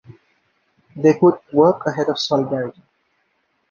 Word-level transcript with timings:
They 0.95 1.13
put 1.13 1.41
work 1.53 1.85
ahead 1.85 2.09
of 2.09 2.17
solidarity. 2.17 2.81